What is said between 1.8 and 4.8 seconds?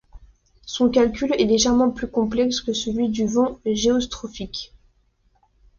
plus complexe que celui du vent géostrophique.